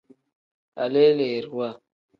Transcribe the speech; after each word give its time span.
Aleleeriwa. 0.83 1.67